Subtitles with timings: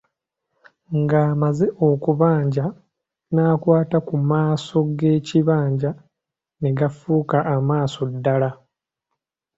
[0.99, 2.65] Ng'amaze okubajja,
[3.33, 5.89] n'akwata ku maaso g'ekibajje
[6.59, 8.49] ne gafuuka amaaso ddala.